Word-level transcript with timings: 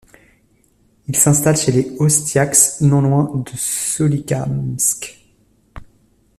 Il 1.07 1.15
s'installe 1.15 1.57
chez 1.57 1.71
les 1.71 1.95
Ostiaks, 1.99 2.81
non 2.81 3.01
loin 3.03 3.31
de 3.35 3.55
Solikamsk. 3.55 5.27